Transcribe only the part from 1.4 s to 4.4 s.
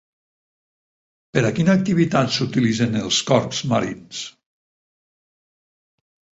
a quina activitat s'utilitzen els corbs marins?